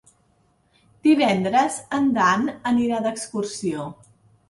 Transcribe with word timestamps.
Divendres 1.09 1.79
en 1.99 2.09
Dan 2.17 2.51
anirà 2.75 3.07
d'excursió. 3.07 3.91